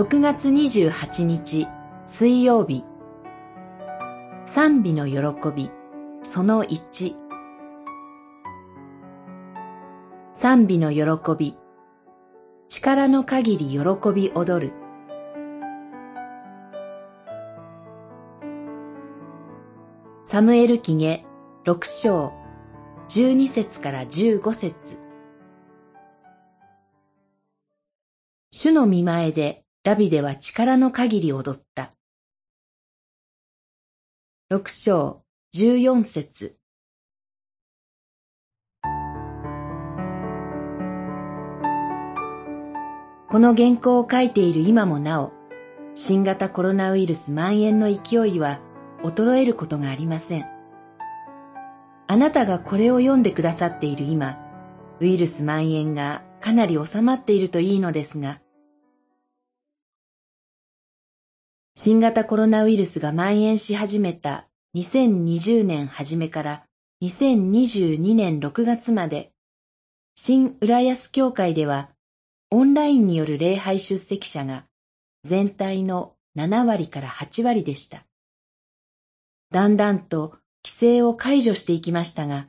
[0.00, 1.68] 6月28日
[2.06, 2.86] 水曜日。
[4.46, 5.70] 賛美の喜び
[6.22, 7.14] その1
[10.32, 11.54] 賛美の喜び
[12.66, 13.78] 力の限り喜
[14.14, 14.72] び踊る。
[20.24, 21.26] サムエル記下
[21.66, 22.32] 六章
[23.06, 24.98] 十二節から十五節。
[28.50, 31.94] 主の見前でダビデは力の限り踊った。
[34.50, 36.58] 六章十四節
[43.30, 45.32] この原稿を書いている今もなお、
[45.94, 48.60] 新型コロナウイルス蔓延の勢いは
[49.02, 50.44] 衰えることがありません。
[52.06, 54.36] あなたがこれを読んでくださっている今、
[55.00, 58.40] ウイルス蔓延がかなり収まっているといいのですが、
[61.76, 66.64] 新型コロナウイルスが蔓延し始めた2020年初めから
[67.02, 69.30] 2022年6月まで、
[70.16, 71.88] 新浦安教会では
[72.50, 74.64] オンラインによる礼拝出席者が
[75.24, 78.04] 全体の7割から8割でした。
[79.50, 82.48] だんだんと規制を解除していきましたが、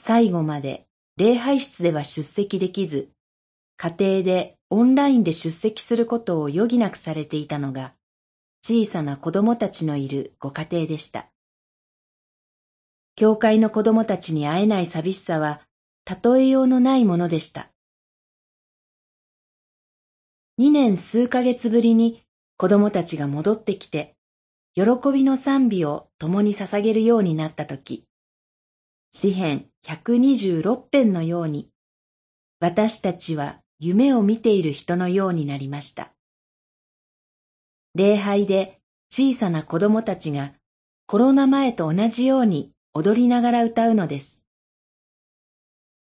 [0.00, 3.10] 最後まで礼拝室では出席できず、
[3.76, 7.92] 家庭でオンラインで出席することを余儀なくされていたのが、
[8.66, 11.26] 小さな子供たちのいるご家庭でした。
[13.14, 15.60] 教会の子供たちに会えない寂しさは、
[16.08, 17.68] 例えようのないものでした。
[20.56, 22.22] 二年数ヶ月ぶりに
[22.56, 24.16] 子供たちが戻ってきて、
[24.74, 28.06] 喜びの賛美を共に捧げるようになったとき、
[29.12, 31.68] 詩編126編のように、
[32.60, 36.13] 私たちは夢を見ている人のようになりました。
[37.94, 40.52] 礼拝で小さな子供たちが
[41.06, 44.44] コロナ前と同じように踊りながら歌うのです。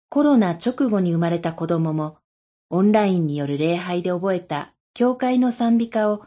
[0.10, 2.18] コロナ直後に生まれた子供も
[2.70, 6.26] オンラインによる礼拝で覚えた教会の賛美歌を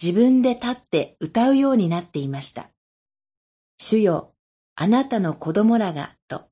[0.00, 2.70] 自分で立って歌うようになっていました。
[3.78, 4.32] 主よ、
[4.74, 6.48] あなたの子供らが、と。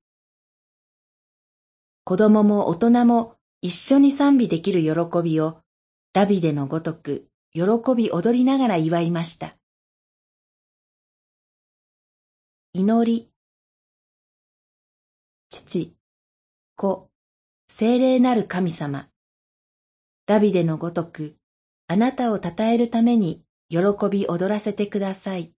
[2.04, 5.58] 子供も大人も一緒に賛美できる喜びを、
[6.12, 7.26] ダビデのごとく、
[7.56, 7.62] 喜
[7.96, 9.56] び踊りながら祝いました。
[12.74, 13.30] 祈り。
[15.48, 15.96] 父、
[16.74, 17.08] 子、
[17.66, 19.08] 聖霊なる神様。
[20.26, 21.36] ダビデのごとく、
[21.88, 23.78] あなたを称えるために喜
[24.10, 25.55] び踊らせてください。